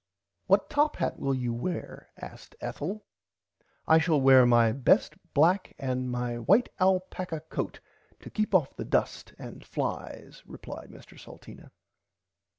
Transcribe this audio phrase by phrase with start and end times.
[0.47, 3.05] What top hat will you wear asked Ethel.
[3.85, 7.79] I shall wear my best black and my white alpacka coat
[8.21, 11.69] to keep off the dust and flies replied Mr Salteena.